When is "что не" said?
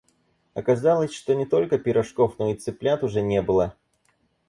1.13-1.45